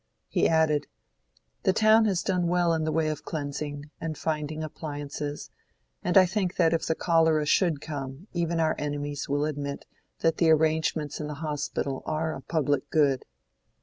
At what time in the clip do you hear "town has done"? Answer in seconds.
1.73-2.47